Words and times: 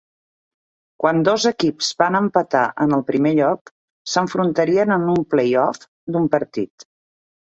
Quan 1.01 1.19
dos 1.25 1.43
equips 1.49 1.89
van 2.03 2.15
empatar 2.19 2.63
en 2.85 2.95
el 2.97 3.03
primer 3.09 3.33
lloc, 3.39 3.71
s'enfrontarien 4.13 4.95
en 4.97 5.05
un 5.17 5.21
playoff 5.35 5.85
d'un 6.17 6.27
partit. 6.37 6.87